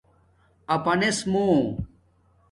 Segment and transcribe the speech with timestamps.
[0.75, 1.45] اپانس مُو